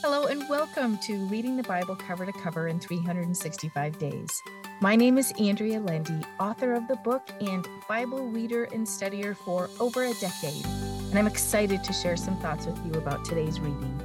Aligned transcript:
Hello, 0.00 0.26
and 0.26 0.48
welcome 0.48 0.96
to 0.98 1.16
Reading 1.26 1.56
the 1.56 1.64
Bible 1.64 1.96
Cover 1.96 2.24
to 2.24 2.30
Cover 2.30 2.68
in 2.68 2.78
365 2.78 3.98
Days. 3.98 4.42
My 4.80 4.94
name 4.94 5.18
is 5.18 5.32
Andrea 5.40 5.80
Lendy, 5.80 6.20
author 6.38 6.74
of 6.74 6.86
the 6.86 6.94
book 6.94 7.28
and 7.40 7.66
Bible 7.88 8.28
reader 8.28 8.68
and 8.72 8.86
studier 8.86 9.36
for 9.36 9.68
over 9.80 10.04
a 10.04 10.14
decade, 10.14 10.64
and 10.64 11.18
I'm 11.18 11.26
excited 11.26 11.82
to 11.82 11.92
share 11.92 12.16
some 12.16 12.36
thoughts 12.36 12.64
with 12.64 12.78
you 12.86 12.92
about 12.92 13.24
today's 13.24 13.58
reading. 13.58 14.00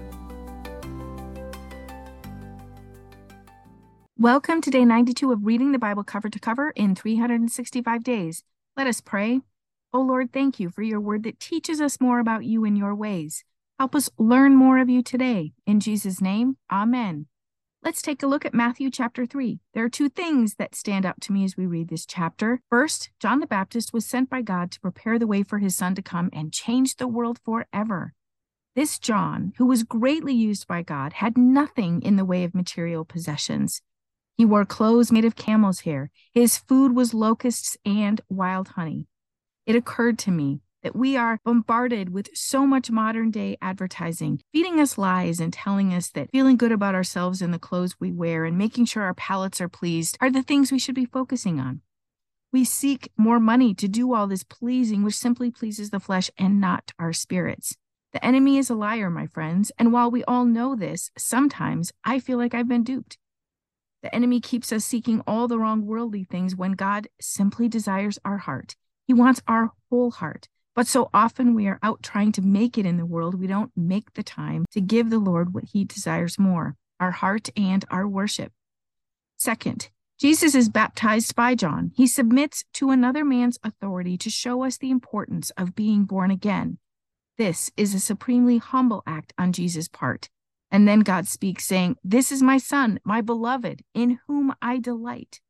Welcome 4.17 4.61
to 4.61 4.71
day 4.71 4.85
92 4.85 5.31
of 5.31 5.45
Reading 5.45 5.73
the 5.73 5.79
Bible 5.79 6.03
Cover 6.03 6.27
to 6.27 6.39
Cover 6.39 6.71
in 6.71 6.95
365 6.95 8.03
Days. 8.03 8.43
Let 8.75 8.87
us 8.87 8.99
pray. 8.99 9.41
Oh 9.93 10.01
Lord, 10.01 10.33
thank 10.33 10.59
you 10.59 10.71
for 10.71 10.81
your 10.81 10.99
word 10.99 11.21
that 11.21 11.39
teaches 11.39 11.79
us 11.79 12.01
more 12.01 12.17
about 12.17 12.45
you 12.45 12.65
and 12.65 12.75
your 12.75 12.95
ways. 12.95 13.43
Help 13.83 13.95
us 13.95 14.09
learn 14.17 14.55
more 14.55 14.77
of 14.77 14.89
you 14.89 15.03
today. 15.03 15.51
In 15.65 15.81
Jesus' 15.81 16.21
name, 16.21 16.55
amen. 16.71 17.25
Let's 17.83 18.01
take 18.01 18.23
a 18.23 18.27
look 18.27 18.45
at 18.45 18.53
Matthew 18.53 18.89
chapter 18.89 19.25
3. 19.25 19.59
There 19.73 19.83
are 19.83 19.89
two 19.89 20.07
things 20.07 20.55
that 20.55 20.73
stand 20.73 21.05
out 21.05 21.19
to 21.19 21.33
me 21.33 21.43
as 21.43 21.57
we 21.57 21.65
read 21.65 21.89
this 21.89 22.05
chapter. 22.05 22.61
First, 22.69 23.09
John 23.19 23.41
the 23.41 23.45
Baptist 23.45 23.91
was 23.91 24.05
sent 24.05 24.29
by 24.29 24.41
God 24.41 24.71
to 24.71 24.79
prepare 24.79 25.19
the 25.19 25.27
way 25.27 25.43
for 25.43 25.59
his 25.59 25.75
son 25.75 25.95
to 25.95 26.01
come 26.01 26.29
and 26.31 26.53
change 26.53 26.95
the 26.95 27.09
world 27.09 27.39
forever. 27.43 28.13
This 28.73 28.97
John, 28.97 29.51
who 29.57 29.65
was 29.65 29.83
greatly 29.83 30.33
used 30.33 30.65
by 30.65 30.81
God, 30.81 31.11
had 31.11 31.37
nothing 31.37 32.01
in 32.03 32.15
the 32.15 32.23
way 32.23 32.45
of 32.45 32.55
material 32.55 33.03
possessions. 33.03 33.81
He 34.37 34.45
wore 34.45 34.63
clothes 34.63 35.11
made 35.11 35.25
of 35.25 35.35
camel's 35.35 35.81
hair. 35.81 36.09
His 36.31 36.57
food 36.57 36.95
was 36.95 37.13
locusts 37.13 37.75
and 37.85 38.21
wild 38.29 38.69
honey. 38.69 39.07
It 39.65 39.75
occurred 39.75 40.17
to 40.19 40.31
me 40.31 40.61
that 40.83 40.95
we 40.95 41.15
are 41.15 41.39
bombarded 41.45 42.09
with 42.09 42.29
so 42.35 42.67
much 42.67 42.91
modern 42.91 43.31
day 43.31 43.57
advertising, 43.61 44.41
feeding 44.51 44.79
us 44.79 44.97
lies 44.97 45.39
and 45.39 45.53
telling 45.53 45.93
us 45.93 46.09
that 46.09 46.29
feeling 46.31 46.57
good 46.57 46.71
about 46.71 46.93
ourselves 46.93 47.41
and 47.41 47.53
the 47.53 47.59
clothes 47.59 47.95
we 47.99 48.11
wear 48.11 48.45
and 48.45 48.57
making 48.57 48.85
sure 48.85 49.03
our 49.03 49.13
palates 49.13 49.61
are 49.61 49.69
pleased 49.69 50.17
are 50.19 50.29
the 50.29 50.43
things 50.43 50.71
we 50.71 50.79
should 50.79 50.95
be 50.95 51.05
focusing 51.05 51.59
on. 51.59 51.81
We 52.51 52.65
seek 52.65 53.09
more 53.17 53.39
money 53.39 53.73
to 53.75 53.87
do 53.87 54.13
all 54.13 54.27
this 54.27 54.43
pleasing, 54.43 55.03
which 55.03 55.15
simply 55.15 55.49
pleases 55.49 55.89
the 55.89 55.99
flesh 55.99 56.29
and 56.37 56.61
not 56.61 56.91
our 56.99 57.13
spirits. 57.13 57.75
The 58.11 58.23
enemy 58.23 58.59
is 58.59 58.69
a 58.69 58.75
liar, 58.75 59.09
my 59.09 59.25
friends, 59.25 59.71
and 59.79 59.91
while 59.91 60.11
we 60.11 60.23
all 60.25 60.45
know 60.45 60.75
this, 60.75 61.09
sometimes 61.17 61.91
I 62.03 62.19
feel 62.19 62.37
like 62.37 62.53
I've 62.53 62.67
been 62.67 62.83
duped. 62.83 63.17
The 64.03 64.13
enemy 64.13 64.39
keeps 64.39 64.71
us 64.71 64.85
seeking 64.85 65.21
all 65.25 65.47
the 65.47 65.57
wrong 65.57 65.85
worldly 65.85 66.25
things 66.25 66.55
when 66.55 66.73
God 66.73 67.07
simply 67.19 67.67
desires 67.69 68.19
our 68.23 68.37
heart. 68.37 68.75
He 69.07 69.13
wants 69.13 69.41
our 69.47 69.71
whole 69.89 70.11
heart. 70.11 70.47
But 70.75 70.87
so 70.87 71.09
often 71.13 71.53
we 71.53 71.67
are 71.67 71.79
out 71.83 72.01
trying 72.01 72.31
to 72.33 72.41
make 72.41 72.77
it 72.77 72.85
in 72.85 72.97
the 72.97 73.05
world, 73.05 73.39
we 73.39 73.47
don't 73.47 73.71
make 73.75 74.13
the 74.13 74.23
time 74.23 74.65
to 74.71 74.81
give 74.81 75.09
the 75.09 75.19
Lord 75.19 75.53
what 75.53 75.65
he 75.73 75.83
desires 75.83 76.39
more 76.39 76.75
our 76.99 77.11
heart 77.11 77.49
and 77.57 77.83
our 77.91 78.07
worship. 78.07 78.53
Second, 79.35 79.89
Jesus 80.19 80.55
is 80.55 80.69
baptized 80.69 81.35
by 81.35 81.53
John. 81.53 81.91
He 81.95 82.07
submits 82.07 82.63
to 82.75 82.91
another 82.91 83.25
man's 83.25 83.59
authority 83.61 84.17
to 84.19 84.29
show 84.29 84.63
us 84.63 84.77
the 84.77 84.89
importance 84.89 85.49
of 85.57 85.75
being 85.75 86.05
born 86.05 86.31
again. 86.31 86.77
This 87.37 87.71
is 87.75 87.93
a 87.93 87.99
supremely 87.99 88.59
humble 88.59 89.03
act 89.05 89.33
on 89.37 89.51
Jesus' 89.51 89.89
part. 89.89 90.29
And 90.71 90.87
then 90.87 91.01
God 91.01 91.27
speaks, 91.27 91.65
saying, 91.65 91.97
This 92.03 92.31
is 92.31 92.41
my 92.41 92.57
son, 92.57 92.99
my 93.03 93.21
beloved, 93.21 93.81
in 93.93 94.19
whom 94.27 94.53
I 94.61 94.79
delight. 94.79 95.41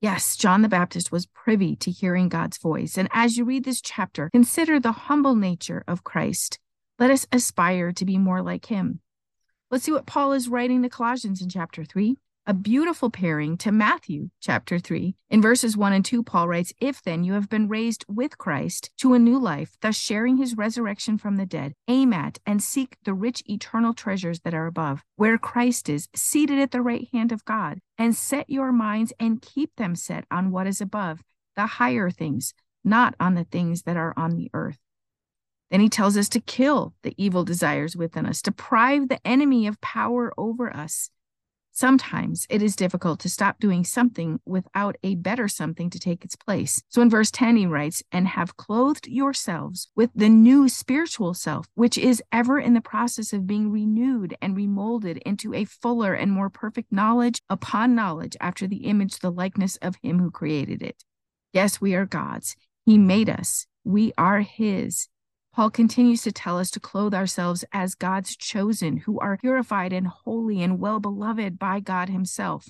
Yes, 0.00 0.36
John 0.36 0.62
the 0.62 0.68
Baptist 0.68 1.10
was 1.10 1.26
privy 1.26 1.74
to 1.76 1.90
hearing 1.90 2.28
God's 2.28 2.56
voice. 2.58 2.96
And 2.96 3.08
as 3.12 3.36
you 3.36 3.44
read 3.44 3.64
this 3.64 3.80
chapter, 3.80 4.30
consider 4.30 4.78
the 4.78 4.92
humble 4.92 5.34
nature 5.34 5.82
of 5.88 6.04
Christ. 6.04 6.60
Let 7.00 7.10
us 7.10 7.26
aspire 7.32 7.90
to 7.90 8.04
be 8.04 8.16
more 8.16 8.40
like 8.40 8.66
him. 8.66 9.00
Let's 9.72 9.84
see 9.84 9.90
what 9.90 10.06
Paul 10.06 10.34
is 10.34 10.48
writing 10.48 10.82
to 10.82 10.88
Colossians 10.88 11.42
in 11.42 11.48
chapter 11.48 11.84
3 11.84 12.16
a 12.48 12.54
beautiful 12.54 13.10
pairing 13.10 13.58
to 13.58 13.70
Matthew 13.70 14.30
chapter 14.40 14.78
3. 14.78 15.14
In 15.28 15.42
verses 15.42 15.76
1 15.76 15.92
and 15.92 16.02
2, 16.02 16.22
Paul 16.22 16.48
writes, 16.48 16.72
If 16.80 17.02
then 17.02 17.22
you 17.22 17.34
have 17.34 17.50
been 17.50 17.68
raised 17.68 18.06
with 18.08 18.38
Christ 18.38 18.90
to 19.00 19.12
a 19.12 19.18
new 19.18 19.38
life, 19.38 19.76
thus 19.82 19.96
sharing 19.96 20.38
his 20.38 20.56
resurrection 20.56 21.18
from 21.18 21.36
the 21.36 21.44
dead, 21.44 21.74
aim 21.88 22.14
at 22.14 22.38
and 22.46 22.62
seek 22.62 22.96
the 23.04 23.12
rich 23.12 23.42
eternal 23.44 23.92
treasures 23.92 24.40
that 24.40 24.54
are 24.54 24.66
above, 24.66 25.04
where 25.16 25.36
Christ 25.36 25.90
is, 25.90 26.08
seated 26.14 26.58
at 26.58 26.70
the 26.70 26.80
right 26.80 27.06
hand 27.12 27.32
of 27.32 27.44
God, 27.44 27.80
and 27.98 28.16
set 28.16 28.48
your 28.48 28.72
minds 28.72 29.12
and 29.20 29.42
keep 29.42 29.76
them 29.76 29.94
set 29.94 30.24
on 30.30 30.50
what 30.50 30.66
is 30.66 30.80
above, 30.80 31.20
the 31.54 31.66
higher 31.66 32.08
things, 32.08 32.54
not 32.82 33.14
on 33.20 33.34
the 33.34 33.44
things 33.44 33.82
that 33.82 33.98
are 33.98 34.14
on 34.16 34.36
the 34.36 34.50
earth. 34.54 34.78
Then 35.70 35.80
he 35.80 35.90
tells 35.90 36.16
us 36.16 36.30
to 36.30 36.40
kill 36.40 36.94
the 37.02 37.12
evil 37.22 37.44
desires 37.44 37.94
within 37.94 38.24
us, 38.24 38.40
deprive 38.40 39.10
the 39.10 39.20
enemy 39.26 39.66
of 39.66 39.78
power 39.82 40.32
over 40.38 40.74
us 40.74 41.10
Sometimes 41.78 42.44
it 42.50 42.60
is 42.60 42.74
difficult 42.74 43.20
to 43.20 43.28
stop 43.28 43.60
doing 43.60 43.84
something 43.84 44.40
without 44.44 44.96
a 45.04 45.14
better 45.14 45.46
something 45.46 45.90
to 45.90 46.00
take 46.00 46.24
its 46.24 46.34
place. 46.34 46.82
So 46.88 47.00
in 47.02 47.08
verse 47.08 47.30
10, 47.30 47.54
he 47.54 47.66
writes, 47.66 48.02
And 48.10 48.26
have 48.26 48.56
clothed 48.56 49.06
yourselves 49.06 49.86
with 49.94 50.10
the 50.12 50.28
new 50.28 50.68
spiritual 50.68 51.34
self, 51.34 51.68
which 51.76 51.96
is 51.96 52.20
ever 52.32 52.58
in 52.58 52.74
the 52.74 52.80
process 52.80 53.32
of 53.32 53.46
being 53.46 53.70
renewed 53.70 54.36
and 54.42 54.56
remolded 54.56 55.18
into 55.18 55.54
a 55.54 55.66
fuller 55.66 56.14
and 56.14 56.32
more 56.32 56.50
perfect 56.50 56.90
knowledge 56.90 57.42
upon 57.48 57.94
knowledge 57.94 58.36
after 58.40 58.66
the 58.66 58.78
image, 58.78 59.20
the 59.20 59.30
likeness 59.30 59.76
of 59.76 59.94
him 60.02 60.18
who 60.18 60.32
created 60.32 60.82
it. 60.82 61.04
Yes, 61.52 61.80
we 61.80 61.94
are 61.94 62.06
God's. 62.06 62.56
He 62.86 62.98
made 62.98 63.30
us. 63.30 63.66
We 63.84 64.12
are 64.18 64.40
his. 64.40 65.06
Paul 65.58 65.70
continues 65.70 66.22
to 66.22 66.30
tell 66.30 66.56
us 66.56 66.70
to 66.70 66.78
clothe 66.78 67.12
ourselves 67.12 67.64
as 67.72 67.96
God's 67.96 68.36
chosen, 68.36 68.98
who 68.98 69.18
are 69.18 69.36
purified 69.36 69.92
and 69.92 70.06
holy 70.06 70.62
and 70.62 70.78
well 70.78 71.00
beloved 71.00 71.58
by 71.58 71.80
God 71.80 72.08
Himself. 72.08 72.68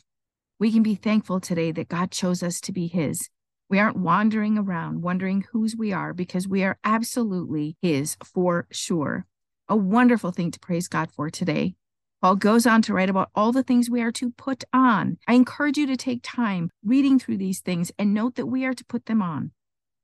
We 0.59 0.73
can 0.73 0.83
be 0.83 0.95
thankful 0.95 1.39
today 1.39 1.71
that 1.71 1.91
God 1.91 2.11
chose 2.11 2.43
us 2.43 2.63
to 2.63 2.73
be 2.73 2.87
His. 2.87 3.29
We 3.69 3.79
aren't 3.79 3.99
wandering 3.99 4.57
around 4.57 5.03
wondering 5.03 5.45
whose 5.53 5.77
we 5.77 5.93
are 5.93 6.15
because 6.15 6.49
we 6.49 6.65
are 6.65 6.79
absolutely 6.83 7.77
His 7.83 8.17
for 8.25 8.67
sure. 8.73 9.27
A 9.69 9.77
wonderful 9.77 10.31
thing 10.31 10.51
to 10.53 10.59
praise 10.59 10.89
God 10.89 11.13
for 11.13 11.29
today. 11.29 11.75
Paul 12.23 12.37
goes 12.37 12.67
on 12.67 12.81
to 12.81 12.95
write 12.95 13.11
about 13.11 13.29
all 13.35 13.53
the 13.53 13.63
things 13.63 13.91
we 13.91 14.01
are 14.01 14.13
to 14.13 14.31
put 14.31 14.65
on. 14.73 15.19
I 15.29 15.35
encourage 15.35 15.77
you 15.77 15.87
to 15.89 15.97
take 15.99 16.21
time 16.23 16.71
reading 16.83 17.19
through 17.19 17.37
these 17.37 17.61
things 17.61 17.93
and 17.99 18.15
note 18.15 18.37
that 18.37 18.47
we 18.47 18.65
are 18.65 18.73
to 18.73 18.85
put 18.87 19.05
them 19.05 19.21
on. 19.21 19.51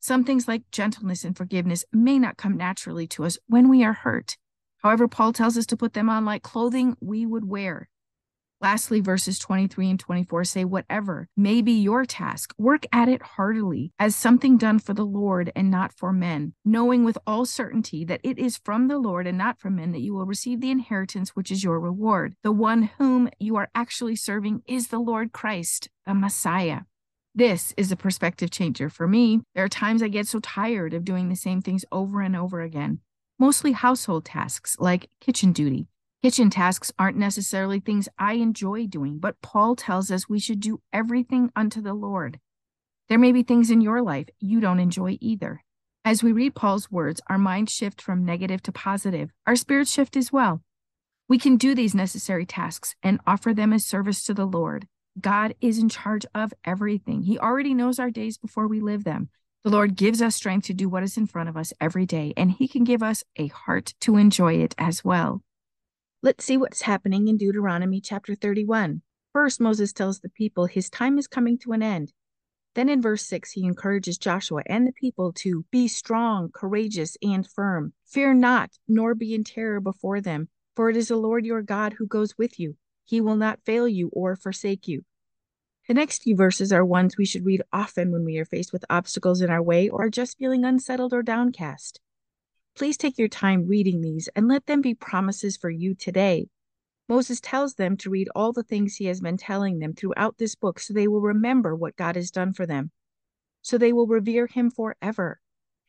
Some 0.04 0.22
things 0.22 0.47
like 0.47 0.70
gentleness 0.70 1.25
and 1.25 1.34
forgiveness 1.34 1.82
may 1.91 2.19
not 2.19 2.37
come 2.37 2.59
naturally 2.59 3.06
to 3.06 3.25
us 3.25 3.38
when 3.47 3.70
we 3.70 3.82
are 3.82 3.94
hurt. 3.94 4.37
However, 4.82 5.09
Paul 5.09 5.32
tells 5.32 5.56
us 5.56 5.65
to 5.65 5.78
put 5.78 5.94
them 5.94 6.10
on 6.10 6.26
like 6.26 6.42
clothing 6.42 6.94
we 7.00 7.25
would 7.25 7.47
wear. 7.47 7.88
Lastly, 8.60 9.00
verses 9.00 9.38
23 9.38 9.88
and 9.88 9.98
24 9.98 10.44
say, 10.44 10.64
Whatever 10.66 11.28
may 11.38 11.62
be 11.62 11.72
your 11.72 12.04
task, 12.04 12.53
work 12.59 12.84
at 12.93 13.09
it 13.09 13.22
heartily, 13.22 13.94
as 13.98 14.14
something 14.14 14.59
done 14.59 14.78
for 14.78 14.93
the 14.93 15.06
Lord 15.06 15.50
and 15.56 15.70
not 15.70 15.91
for 15.91 16.12
men, 16.12 16.53
knowing 16.66 17.03
with 17.03 17.16
all 17.26 17.47
certainty 17.47 18.04
that 18.04 18.20
it 18.22 18.38
is 18.38 18.59
from 18.59 18.88
the 18.88 18.98
Lord 18.98 19.26
and 19.26 19.38
not 19.38 19.59
from 19.59 19.76
men 19.76 19.93
that 19.93 20.03
you 20.03 20.12
will 20.12 20.26
receive 20.26 20.60
the 20.60 20.70
inheritance 20.70 21.31
which 21.31 21.50
is 21.50 21.64
your 21.64 21.81
reward. 21.81 22.37
The 22.43 22.53
one 22.53 22.91
whom 22.98 23.31
you 23.38 23.56
are 23.56 23.70
actually 23.75 24.16
serving 24.16 24.64
is 24.66 24.88
the 24.88 24.98
Lord 24.98 25.32
Christ, 25.32 25.88
the 26.04 26.12
Messiah. 26.12 26.81
This 27.37 27.75
is 27.77 27.91
a 27.91 27.97
perspective 27.97 28.53
changer 28.53 28.89
for 28.89 29.09
me. 29.09 29.41
There 29.56 29.65
are 29.65 29.69
times 29.69 30.05
I 30.05 30.09
get 30.09 30.28
so 30.28 30.39
tired 30.39 30.95
of 30.95 31.05
doing 31.05 31.28
the 31.28 31.34
same 31.34 31.61
things 31.61 31.84
over 31.91 32.21
and 32.21 32.37
over 32.37 32.61
again, 32.61 33.00
mostly 33.41 33.72
household 33.72 34.25
tasks 34.25 34.77
like 34.78 35.11
kitchen 35.21 35.53
duty. 35.53 35.89
Kitchen 36.23 36.49
tasks 36.49 36.93
aren't 36.97 37.17
necessarily 37.17 37.81
things 37.81 38.09
I 38.21 38.34
enjoy 38.34 38.87
doing, 38.87 39.19
but 39.19 39.43
Paul 39.43 39.75
tells 39.75 40.12
us 40.12 40.28
we 40.28 40.39
should 40.39 40.61
do 40.61 40.81
everything 40.93 41.50
unto 41.56 41.81
the 41.81 41.93
Lord. 41.93 42.39
There 43.09 43.19
may 43.19 43.33
be 43.33 43.43
things 43.43 43.69
in 43.69 43.81
your 43.81 44.00
life 44.00 44.28
you 44.39 44.61
don't 44.61 44.78
enjoy 44.78 45.19
either. 45.21 45.65
As 46.05 46.23
we 46.23 46.31
read 46.31 46.55
Paul's 46.55 46.89
words, 46.89 47.21
our 47.27 47.37
minds 47.37 47.73
shift 47.73 48.00
from 48.00 48.25
negative 48.25 48.62
to 48.62 48.71
positive. 48.71 49.33
Our 49.44 49.56
spirits 49.56 49.91
shift 49.91 50.17
as 50.17 50.33
well. 50.33 50.62
We 51.29 51.41
can 51.41 51.56
do 51.56 51.75
these 51.75 51.97
necessary 51.97 52.47
tasks 52.47 52.94
and 53.03 53.19
offer 53.26 53.53
them 53.53 53.73
as 53.73 53.85
service 53.85 54.23
to 54.25 54.35
the 54.35 54.47
Lord. 54.47 54.87
God 55.20 55.55
is 55.61 55.78
in 55.78 55.88
charge 55.88 56.26
of 56.34 56.52
everything. 56.64 57.22
He 57.22 57.38
already 57.38 57.75
knows 57.75 57.99
our 57.99 58.11
days 58.11 58.37
before 58.37 58.66
we 58.66 58.81
live 58.81 59.05
them. 59.05 59.28
The 59.62 59.70
Lord 59.70 59.96
gives 59.96 60.20
us 60.20 60.37
strength 60.37 60.66
to 60.66 60.75
do 60.75 60.88
what 60.88 61.02
is 61.02 61.16
in 61.16 61.26
front 61.26 61.49
of 61.49 61.56
us 61.56 61.72
every 61.81 62.05
day, 62.05 62.34
and 62.37 62.50
He 62.50 62.69
can 62.69 62.84
give 62.84 63.02
us 63.02 63.25
a 63.37 63.46
heart 63.46 63.94
to 64.00 64.16
enjoy 64.16 64.55
it 64.55 64.75
as 64.76 65.05
well. 65.05 65.43
Let's 66.22 66.44
see 66.44 66.56
what's 66.56 66.82
happening 66.82 67.28
in 67.28 67.37
Deuteronomy 67.37 68.00
chapter 68.00 68.34
31. 68.34 69.02
First, 69.32 69.61
Moses 69.61 69.93
tells 69.93 70.20
the 70.20 70.28
people 70.28 70.66
his 70.66 70.88
time 70.88 71.19
is 71.19 71.26
coming 71.26 71.58
to 71.58 71.72
an 71.72 71.82
end. 71.82 72.12
Then 72.75 72.88
in 72.88 73.02
verse 73.02 73.26
6, 73.26 73.52
he 73.52 73.64
encourages 73.64 74.17
Joshua 74.17 74.62
and 74.67 74.87
the 74.87 74.93
people 74.93 75.32
to 75.34 75.64
be 75.70 75.87
strong, 75.87 76.50
courageous, 76.52 77.17
and 77.22 77.46
firm. 77.46 77.93
Fear 78.06 78.34
not, 78.34 78.70
nor 78.88 79.14
be 79.14 79.34
in 79.34 79.44
terror 79.44 79.81
before 79.81 80.20
them, 80.20 80.49
for 80.75 80.88
it 80.88 80.96
is 80.96 81.08
the 81.08 81.17
Lord 81.17 81.44
your 81.44 81.62
God 81.62 81.94
who 81.94 82.06
goes 82.06 82.38
with 82.38 82.58
you. 82.58 82.76
He 83.05 83.21
will 83.21 83.37
not 83.37 83.65
fail 83.65 83.87
you 83.87 84.09
or 84.12 84.37
forsake 84.37 84.89
you. 84.89 85.05
The 85.87 85.95
next 85.95 86.23
few 86.23 86.35
verses 86.35 86.73
are 86.73 86.85
ones 86.85 87.19
we 87.19 87.27
should 87.27 87.45
read 87.45 87.62
often 87.73 88.11
when 88.11 88.25
we 88.25 88.39
are 88.39 88.47
faced 88.47 88.73
with 88.73 88.87
obstacles 88.89 89.43
in 89.43 89.51
our 89.51 89.62
way 89.62 89.89
or 89.89 90.09
just 90.09 90.39
feeling 90.39 90.65
unsettled 90.65 91.12
or 91.12 91.23
downcast. 91.23 92.01
Please 92.75 92.97
take 92.97 93.19
your 93.19 93.29
time 93.29 93.69
reading 93.69 94.01
these 94.01 94.29
and 94.35 94.49
let 94.49 94.67
them 94.67 94.81
be 94.81 94.95
promises 94.95 95.56
for 95.56 95.71
you 95.71 95.95
today. 95.95 96.49
Moses 97.09 97.39
tells 97.39 97.75
them 97.75 97.99
to 97.99 98.09
read 98.09 98.31
all 98.35 98.53
the 98.53 98.62
things 98.62 98.97
he 98.97 99.05
has 99.06 99.21
been 99.21 99.37
telling 99.37 99.79
them 99.79 99.93
throughout 99.93 100.39
this 100.39 100.55
book 100.55 100.81
so 100.81 100.95
they 100.95 101.06
will 101.06 101.21
remember 101.21 101.77
what 101.77 101.97
God 101.97 102.17
has 102.17 102.31
done 102.31 102.55
for 102.55 102.65
them. 102.65 102.91
So 103.61 103.77
they 103.77 103.93
will 103.93 104.06
revere 104.06 104.47
him 104.47 104.71
forever. 104.71 105.39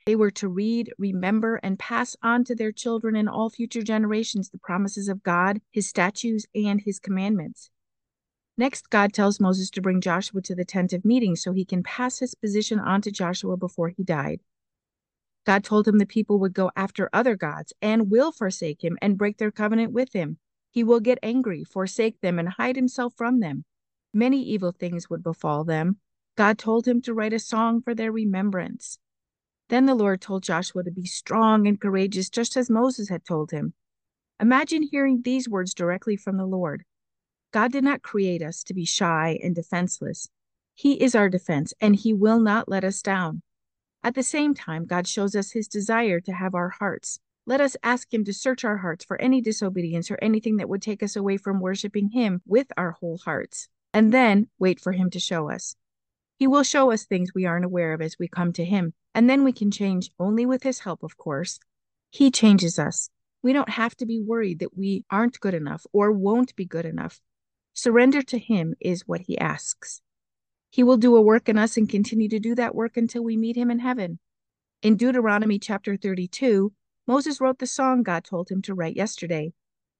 They 0.05 0.15
were 0.15 0.31
to 0.31 0.47
read, 0.47 0.93
remember, 0.99 1.55
and 1.63 1.79
pass 1.79 2.15
on 2.21 2.43
to 2.43 2.53
their 2.53 2.71
children 2.71 3.15
and 3.15 3.27
all 3.27 3.49
future 3.49 3.81
generations 3.81 4.49
the 4.49 4.59
promises 4.59 5.09
of 5.09 5.23
God, 5.23 5.61
his 5.71 5.89
statutes, 5.89 6.45
and 6.53 6.79
his 6.79 6.99
commandments. 6.99 7.71
Next, 8.55 8.91
God 8.91 9.13
tells 9.13 9.39
Moses 9.39 9.71
to 9.71 9.81
bring 9.81 10.01
Joshua 10.01 10.41
to 10.43 10.53
the 10.53 10.63
tent 10.63 10.93
of 10.93 11.05
meeting 11.05 11.35
so 11.35 11.53
he 11.53 11.65
can 11.65 11.81
pass 11.81 12.19
his 12.19 12.35
position 12.35 12.79
on 12.79 13.01
to 13.01 13.11
Joshua 13.11 13.57
before 13.57 13.89
he 13.89 14.03
died. 14.03 14.41
God 15.43 15.63
told 15.63 15.87
him 15.87 15.97
the 15.97 16.05
people 16.05 16.39
would 16.39 16.53
go 16.53 16.71
after 16.75 17.09
other 17.11 17.35
gods 17.35 17.73
and 17.81 18.11
will 18.11 18.31
forsake 18.31 18.83
him 18.83 18.99
and 19.01 19.17
break 19.17 19.37
their 19.37 19.51
covenant 19.51 19.91
with 19.91 20.13
him. 20.13 20.37
He 20.69 20.83
will 20.83 20.99
get 20.99 21.17
angry, 21.23 21.63
forsake 21.63 22.21
them, 22.21 22.37
and 22.37 22.49
hide 22.49 22.75
himself 22.75 23.15
from 23.17 23.39
them. 23.39 23.65
Many 24.13 24.43
evil 24.43 24.71
things 24.71 25.09
would 25.09 25.23
befall 25.23 25.63
them. 25.63 25.97
God 26.37 26.59
told 26.59 26.87
him 26.87 27.01
to 27.01 27.13
write 27.13 27.33
a 27.33 27.39
song 27.39 27.81
for 27.81 27.95
their 27.95 28.11
remembrance. 28.11 28.99
Then 29.69 29.85
the 29.85 29.95
Lord 29.95 30.21
told 30.21 30.43
Joshua 30.43 30.83
to 30.83 30.91
be 30.91 31.05
strong 31.05 31.67
and 31.67 31.79
courageous, 31.79 32.29
just 32.29 32.55
as 32.55 32.69
Moses 32.69 33.09
had 33.09 33.25
told 33.25 33.51
him. 33.51 33.73
Imagine 34.39 34.83
hearing 34.83 35.21
these 35.21 35.49
words 35.49 35.73
directly 35.73 36.15
from 36.15 36.37
the 36.37 36.45
Lord. 36.45 36.83
God 37.51 37.71
did 37.71 37.83
not 37.83 38.01
create 38.01 38.41
us 38.41 38.63
to 38.63 38.73
be 38.73 38.85
shy 38.85 39.39
and 39.41 39.55
defenseless. 39.55 40.27
He 40.73 41.01
is 41.01 41.15
our 41.15 41.29
defense, 41.29 41.73
and 41.79 41.95
He 41.95 42.13
will 42.13 42.39
not 42.39 42.67
let 42.67 42.83
us 42.83 43.01
down. 43.01 43.41
At 44.03 44.13
the 44.13 44.23
same 44.23 44.53
time, 44.53 44.85
God 44.85 45.07
shows 45.07 45.35
us 45.35 45.53
His 45.53 45.69
desire 45.69 46.19
to 46.19 46.33
have 46.33 46.53
our 46.53 46.69
hearts. 46.69 47.19
Let 47.45 47.61
us 47.61 47.77
ask 47.81 48.13
Him 48.13 48.25
to 48.25 48.33
search 48.33 48.65
our 48.65 48.77
hearts 48.77 49.05
for 49.05 49.19
any 49.21 49.39
disobedience 49.39 50.11
or 50.11 50.19
anything 50.21 50.57
that 50.57 50.67
would 50.67 50.81
take 50.81 51.01
us 51.01 51.15
away 51.15 51.37
from 51.37 51.61
worshiping 51.61 52.09
Him 52.09 52.41
with 52.45 52.67
our 52.75 52.91
whole 52.91 53.19
hearts, 53.19 53.69
and 53.93 54.13
then 54.13 54.49
wait 54.59 54.81
for 54.81 54.91
Him 54.91 55.09
to 55.11 55.19
show 55.19 55.49
us. 55.49 55.77
He 56.37 56.47
will 56.47 56.63
show 56.63 56.91
us 56.91 57.05
things 57.05 57.33
we 57.33 57.45
aren't 57.45 57.65
aware 57.65 57.93
of 57.93 58.01
as 58.01 58.17
we 58.19 58.27
come 58.27 58.51
to 58.53 58.65
Him, 58.65 58.93
and 59.13 59.29
then 59.29 59.43
we 59.43 59.53
can 59.53 59.71
change 59.71 60.11
only 60.19 60.45
with 60.45 60.63
His 60.63 60.79
help, 60.79 61.03
of 61.03 61.17
course. 61.17 61.59
He 62.09 62.29
changes 62.31 62.77
us. 62.77 63.09
We 63.41 63.53
don't 63.53 63.69
have 63.69 63.95
to 63.97 64.05
be 64.05 64.19
worried 64.19 64.59
that 64.59 64.77
we 64.77 65.05
aren't 65.09 65.39
good 65.39 65.53
enough 65.53 65.85
or 65.93 66.11
won't 66.11 66.55
be 66.55 66.65
good 66.65 66.85
enough. 66.85 67.21
Surrender 67.73 68.21
to 68.23 68.37
Him 68.37 68.75
is 68.79 69.07
what 69.07 69.21
He 69.21 69.37
asks. 69.37 70.01
He 70.69 70.83
will 70.83 70.97
do 70.97 71.15
a 71.15 71.21
work 71.21 71.47
in 71.47 71.57
us 71.57 71.77
and 71.77 71.87
continue 71.87 72.27
to 72.29 72.39
do 72.39 72.55
that 72.55 72.75
work 72.75 72.97
until 72.97 73.23
we 73.23 73.37
meet 73.37 73.55
Him 73.55 73.71
in 73.71 73.79
heaven. 73.79 74.19
In 74.81 74.97
Deuteronomy 74.97 75.57
chapter 75.57 75.95
32, 75.95 76.73
Moses 77.07 77.39
wrote 77.39 77.59
the 77.59 77.67
song 77.67 78.03
God 78.03 78.23
told 78.23 78.49
him 78.49 78.61
to 78.63 78.73
write 78.73 78.95
yesterday. 78.95 79.53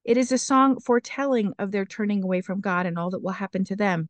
It 0.03 0.17
is 0.17 0.31
a 0.31 0.37
song 0.37 0.79
foretelling 0.79 1.53
of 1.57 1.71
their 1.71 1.85
turning 1.85 2.23
away 2.23 2.41
from 2.41 2.61
God 2.61 2.85
and 2.85 2.97
all 2.97 3.09
that 3.11 3.23
will 3.23 3.31
happen 3.31 3.63
to 3.65 3.75
them. 3.75 4.09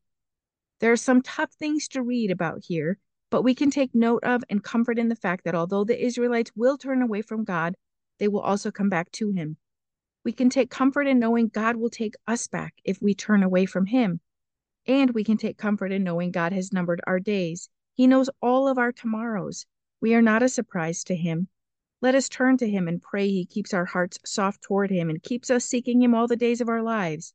There 0.80 0.92
are 0.92 0.98
some 0.98 1.22
tough 1.22 1.54
things 1.54 1.88
to 1.90 2.02
read 2.02 2.32
about 2.32 2.66
here, 2.66 3.00
but 3.30 3.44
we 3.44 3.56
can 3.56 3.72
take 3.72 3.96
note 3.96 4.24
of 4.24 4.44
and 4.50 4.64
comfort 4.64 5.00
in 5.00 5.08
the 5.08 5.16
fact 5.16 5.46
that 5.46 5.56
although 5.56 5.84
the 5.84 6.04
Israelites 6.04 6.52
will 6.56 6.78
turn 6.78 7.02
away 7.02 7.22
from 7.22 7.44
God, 7.44 7.76
they 8.20 8.28
will 8.28 8.42
also 8.42 8.72
come 8.72 8.90
back 8.90 9.12
to 9.14 9.32
him. 9.32 9.58
We 10.26 10.32
can 10.32 10.50
take 10.50 10.70
comfort 10.70 11.08
in 11.08 11.20
knowing 11.20 11.48
God 11.48 11.76
will 11.78 11.90
take 11.90 12.16
us 12.28 12.48
back 12.48 12.74
if 12.84 13.02
we 13.02 13.14
turn 13.14 13.44
away 13.44 13.66
from 13.66 13.86
him. 13.86 14.20
And 14.86 15.12
we 15.12 15.24
can 15.24 15.38
take 15.38 15.58
comfort 15.58 15.92
in 15.92 16.04
knowing 16.04 16.32
God 16.32 16.52
has 16.52 16.74
numbered 16.74 17.02
our 17.08 17.20
days. 17.20 17.70
He 17.94 18.08
knows 18.08 18.30
all 18.42 18.68
of 18.68 18.78
our 18.78 18.92
tomorrows. 18.92 19.66
We 20.02 20.14
are 20.14 20.22
not 20.22 20.44
a 20.44 20.50
surprise 20.50 21.04
to 21.06 21.16
him. 21.16 21.48
Let 22.02 22.16
us 22.16 22.28
turn 22.28 22.58
to 22.58 22.70
him 22.70 22.88
and 22.88 23.02
pray 23.02 23.30
he 23.30 23.46
keeps 23.46 23.74
our 23.74 23.86
hearts 23.86 24.20
soft 24.26 24.62
toward 24.62 24.92
him 24.92 25.10
and 25.10 25.24
keeps 25.24 25.50
us 25.50 25.64
seeking 25.64 26.02
him 26.02 26.14
all 26.14 26.28
the 26.28 26.36
days 26.36 26.60
of 26.60 26.70
our 26.70 26.84
lives. 26.84 27.34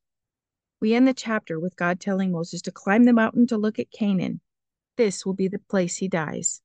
We 0.80 0.94
end 0.94 1.06
the 1.06 1.14
chapter 1.14 1.60
with 1.60 1.76
God 1.76 2.00
telling 2.00 2.32
Moses 2.32 2.62
to 2.62 2.72
climb 2.72 3.04
the 3.04 3.12
mountain 3.12 3.46
to 3.48 3.58
look 3.58 3.78
at 3.78 3.90
Canaan. 3.90 4.40
This 4.96 5.26
will 5.26 5.34
be 5.34 5.46
the 5.46 5.58
place 5.58 5.96
he 5.96 6.08
dies. 6.08 6.62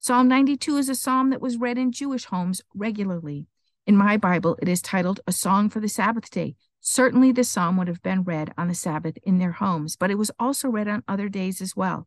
Psalm 0.00 0.28
92 0.28 0.76
is 0.76 0.88
a 0.88 0.94
psalm 0.94 1.30
that 1.30 1.40
was 1.40 1.56
read 1.56 1.78
in 1.78 1.92
Jewish 1.92 2.24
homes 2.24 2.62
regularly. 2.74 3.46
In 3.86 3.96
my 3.96 4.16
Bible, 4.16 4.58
it 4.60 4.68
is 4.68 4.82
titled 4.82 5.20
A 5.26 5.32
Song 5.32 5.70
for 5.70 5.80
the 5.80 5.88
Sabbath 5.88 6.30
Day. 6.30 6.56
Certainly, 6.80 7.32
the 7.32 7.44
psalm 7.44 7.76
would 7.76 7.88
have 7.88 8.02
been 8.02 8.22
read 8.22 8.52
on 8.58 8.68
the 8.68 8.74
Sabbath 8.74 9.16
in 9.22 9.38
their 9.38 9.52
homes, 9.52 9.96
but 9.96 10.10
it 10.10 10.18
was 10.18 10.30
also 10.38 10.68
read 10.68 10.88
on 10.88 11.04
other 11.08 11.28
days 11.28 11.60
as 11.60 11.76
well. 11.76 12.06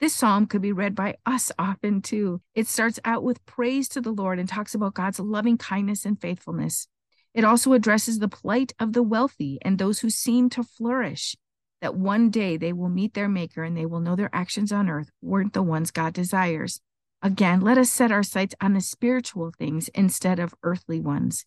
This 0.00 0.14
psalm 0.14 0.46
could 0.46 0.62
be 0.62 0.72
read 0.72 0.94
by 0.94 1.16
us 1.26 1.52
often 1.58 2.02
too. 2.02 2.40
It 2.54 2.66
starts 2.66 2.98
out 3.04 3.22
with 3.22 3.44
praise 3.46 3.88
to 3.90 4.00
the 4.00 4.12
Lord 4.12 4.38
and 4.38 4.48
talks 4.48 4.74
about 4.74 4.94
God's 4.94 5.20
loving 5.20 5.58
kindness 5.58 6.04
and 6.04 6.20
faithfulness. 6.20 6.88
It 7.34 7.44
also 7.44 7.72
addresses 7.72 8.18
the 8.18 8.28
plight 8.28 8.72
of 8.80 8.92
the 8.92 9.02
wealthy 9.02 9.58
and 9.62 9.78
those 9.78 10.00
who 10.00 10.10
seem 10.10 10.50
to 10.50 10.64
flourish, 10.64 11.36
that 11.80 11.94
one 11.94 12.30
day 12.30 12.56
they 12.56 12.72
will 12.72 12.88
meet 12.88 13.14
their 13.14 13.28
Maker 13.28 13.62
and 13.62 13.76
they 13.76 13.86
will 13.86 14.00
know 14.00 14.16
their 14.16 14.34
actions 14.34 14.72
on 14.72 14.88
earth 14.88 15.10
weren't 15.22 15.52
the 15.52 15.62
ones 15.62 15.90
God 15.90 16.12
desires. 16.12 16.80
Again, 17.22 17.60
let 17.60 17.78
us 17.78 17.90
set 17.90 18.10
our 18.10 18.22
sights 18.22 18.54
on 18.60 18.72
the 18.72 18.80
spiritual 18.80 19.52
things 19.56 19.88
instead 19.88 20.38
of 20.38 20.54
earthly 20.62 21.00
ones. 21.00 21.44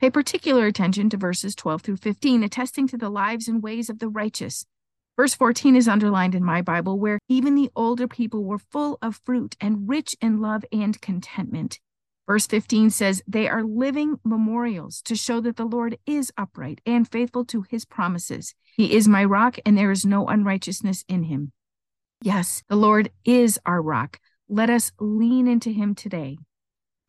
Pay 0.00 0.08
particular 0.08 0.66
attention 0.66 1.10
to 1.10 1.16
verses 1.16 1.54
12 1.54 1.82
through 1.82 1.96
15, 1.98 2.42
attesting 2.42 2.88
to 2.88 2.96
the 2.96 3.10
lives 3.10 3.48
and 3.48 3.62
ways 3.62 3.90
of 3.90 3.98
the 3.98 4.08
righteous. 4.08 4.64
Verse 5.16 5.34
14 5.34 5.76
is 5.76 5.88
underlined 5.88 6.34
in 6.34 6.42
my 6.42 6.62
Bible, 6.62 6.98
where 6.98 7.18
even 7.28 7.54
the 7.54 7.70
older 7.76 8.08
people 8.08 8.42
were 8.44 8.58
full 8.58 8.96
of 9.02 9.20
fruit 9.22 9.56
and 9.60 9.86
rich 9.88 10.16
in 10.22 10.40
love 10.40 10.64
and 10.72 10.98
contentment. 11.02 11.78
Verse 12.30 12.46
15 12.46 12.90
says, 12.90 13.24
They 13.26 13.48
are 13.48 13.64
living 13.64 14.20
memorials 14.22 15.02
to 15.02 15.16
show 15.16 15.40
that 15.40 15.56
the 15.56 15.64
Lord 15.64 15.98
is 16.06 16.30
upright 16.38 16.80
and 16.86 17.10
faithful 17.10 17.44
to 17.46 17.64
his 17.68 17.84
promises. 17.84 18.54
He 18.76 18.94
is 18.94 19.08
my 19.08 19.24
rock, 19.24 19.58
and 19.66 19.76
there 19.76 19.90
is 19.90 20.06
no 20.06 20.28
unrighteousness 20.28 21.04
in 21.08 21.24
him. 21.24 21.50
Yes, 22.22 22.62
the 22.68 22.76
Lord 22.76 23.10
is 23.24 23.58
our 23.66 23.82
rock. 23.82 24.20
Let 24.48 24.70
us 24.70 24.92
lean 25.00 25.48
into 25.48 25.72
him 25.72 25.96
today 25.96 26.38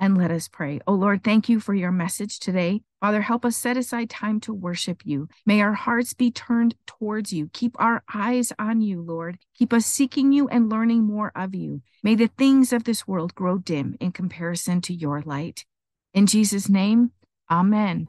and 0.01 0.17
let 0.17 0.31
us 0.31 0.47
pray. 0.47 0.81
Oh 0.87 0.93
Lord, 0.93 1.23
thank 1.23 1.47
you 1.47 1.59
for 1.59 1.75
your 1.75 1.91
message 1.91 2.39
today. 2.39 2.81
Father, 2.99 3.21
help 3.21 3.45
us 3.45 3.55
set 3.55 3.77
aside 3.77 4.09
time 4.09 4.39
to 4.41 4.53
worship 4.53 5.03
you. 5.05 5.29
May 5.45 5.61
our 5.61 5.73
hearts 5.73 6.13
be 6.15 6.31
turned 6.31 6.75
towards 6.87 7.31
you. 7.31 7.49
Keep 7.53 7.79
our 7.79 8.03
eyes 8.13 8.51
on 8.57 8.81
you, 8.81 9.01
Lord. 9.01 9.37
Keep 9.57 9.73
us 9.73 9.85
seeking 9.85 10.33
you 10.33 10.49
and 10.49 10.69
learning 10.69 11.03
more 11.03 11.31
of 11.35 11.53
you. 11.53 11.83
May 12.03 12.15
the 12.15 12.27
things 12.27 12.73
of 12.73 12.83
this 12.83 13.07
world 13.07 13.35
grow 13.35 13.59
dim 13.59 13.95
in 13.99 14.11
comparison 14.11 14.81
to 14.81 14.93
your 14.93 15.21
light. 15.21 15.65
In 16.13 16.25
Jesus' 16.25 16.67
name, 16.67 17.11
amen. 17.49 18.07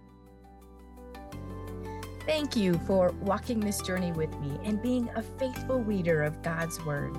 Thank 2.24 2.56
you 2.56 2.80
for 2.86 3.12
walking 3.20 3.60
this 3.60 3.82
journey 3.82 4.12
with 4.12 4.34
me 4.40 4.58
and 4.64 4.80
being 4.80 5.10
a 5.14 5.22
faithful 5.22 5.80
reader 5.80 6.22
of 6.22 6.40
God's 6.42 6.82
Word. 6.84 7.18